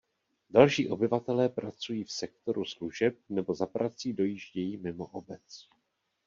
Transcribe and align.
Další 0.49 0.89
obyvatelé 0.89 1.49
pracují 1.49 2.03
v 2.03 2.11
sektoru 2.11 2.65
služeb 2.65 3.15
nebo 3.29 3.53
za 3.55 3.65
prací 3.67 4.13
dojíždějí 4.13 4.77
mimo 4.77 5.05
obec. 5.05 5.67